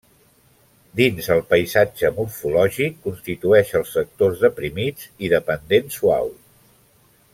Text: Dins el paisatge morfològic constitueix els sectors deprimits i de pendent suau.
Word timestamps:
Dins 0.99 1.27
el 1.35 1.41
paisatge 1.51 2.11
morfològic 2.15 2.97
constitueix 3.03 3.75
els 3.81 3.93
sectors 3.99 4.41
deprimits 4.47 5.13
i 5.29 5.31
de 5.35 5.43
pendent 5.51 5.95
suau. 5.99 6.33